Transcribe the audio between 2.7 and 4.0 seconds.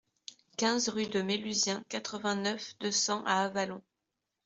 deux cents à Avallon